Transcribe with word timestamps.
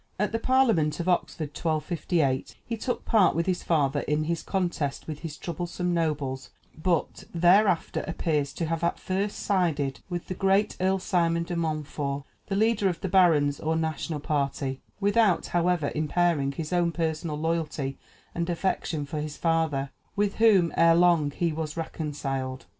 [Illustration: 0.19 0.19
Edward 0.19 0.55
I. 0.55 0.55
of 0.63 0.69
England. 0.79 0.93
[TN]] 0.93 0.95
At 0.97 0.97
the 0.97 0.99
Parliament 0.99 0.99
of 0.99 1.09
Oxford 1.09 1.55
(1258) 1.55 2.55
he 2.65 2.75
took 2.77 3.05
part 3.05 3.35
with 3.35 3.45
his 3.45 3.61
father 3.61 3.99
in 3.99 4.23
his 4.23 4.41
contest 4.41 5.05
with 5.05 5.19
his 5.19 5.37
troublesome 5.37 5.93
nobles, 5.93 6.49
but 6.75 7.23
thereafter 7.35 8.03
appears 8.07 8.51
to 8.53 8.65
have 8.65 8.83
at 8.83 8.97
first 8.97 9.37
sided 9.37 9.99
with 10.09 10.25
the 10.25 10.33
great 10.33 10.75
Earl 10.81 10.97
Simon 10.97 11.43
de 11.43 11.55
Montfort, 11.55 12.23
the 12.47 12.55
leader 12.55 12.89
of 12.89 12.99
the 13.01 13.09
barons 13.09 13.59
or 13.59 13.75
national 13.75 14.21
party, 14.21 14.81
without, 14.99 15.45
however, 15.45 15.91
impairing 15.93 16.53
his 16.53 16.73
own 16.73 16.91
personal 16.91 17.37
loyalty 17.37 17.99
and 18.33 18.49
affection 18.49 19.05
for 19.05 19.21
his 19.21 19.37
father, 19.37 19.91
with 20.15 20.37
whom 20.37 20.73
ere 20.75 20.95
long 20.95 21.29
he 21.29 21.53
was 21.53 21.77
reconciled. 21.77 22.65